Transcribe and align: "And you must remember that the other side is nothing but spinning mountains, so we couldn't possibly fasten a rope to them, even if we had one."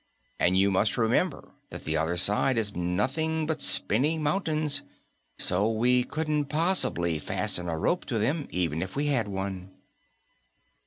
"And 0.39 0.57
you 0.57 0.71
must 0.71 0.97
remember 0.97 1.53
that 1.69 1.83
the 1.83 1.95
other 1.95 2.17
side 2.17 2.57
is 2.57 2.75
nothing 2.75 3.45
but 3.45 3.61
spinning 3.61 4.23
mountains, 4.23 4.81
so 5.37 5.69
we 5.71 6.03
couldn't 6.03 6.45
possibly 6.45 7.19
fasten 7.19 7.69
a 7.69 7.77
rope 7.77 8.05
to 8.05 8.17
them, 8.17 8.47
even 8.49 8.81
if 8.81 8.95
we 8.95 9.05
had 9.05 9.27
one." 9.27 9.69